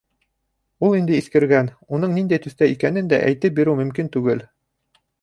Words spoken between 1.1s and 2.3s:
иҫкергән, уның